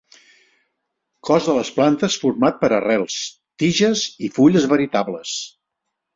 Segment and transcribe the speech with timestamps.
[1.29, 3.19] Cos de les plantes format per arrels,
[3.65, 5.37] tiges i fulles veritables.